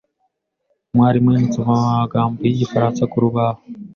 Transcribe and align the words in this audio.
Umwarimu 0.91 1.27
yanditse 1.33 1.59
amagambo 1.61 2.37
yigifaransa 2.41 3.01
kurubaho. 3.11 3.59